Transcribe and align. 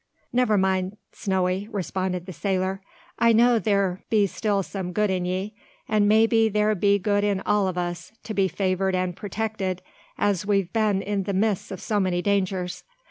"Never 0.33 0.57
mind, 0.57 0.97
Snowy," 1.11 1.67
responded 1.71 2.25
the 2.25 2.33
sailor, 2.33 2.81
"I 3.19 3.33
know 3.33 3.59
there 3.59 4.03
be 4.09 4.25
still 4.25 4.63
some 4.63 4.93
good 4.93 5.11
in 5.11 5.25
ye; 5.25 5.53
and 5.87 6.07
maybe 6.09 6.49
there 6.49 6.73
be 6.73 6.97
good 6.97 7.23
in 7.23 7.39
all 7.41 7.67
o' 7.67 7.79
us, 7.79 8.11
to 8.23 8.33
be 8.33 8.47
favoured 8.47 8.95
and 8.95 9.15
protected 9.15 9.83
as 10.17 10.43
we've 10.43 10.73
been 10.73 11.03
in 11.03 11.25
the 11.25 11.33
midst 11.33 11.71
o' 11.71 11.75
so 11.75 11.99
many 11.99 12.23
dangers. 12.23 12.83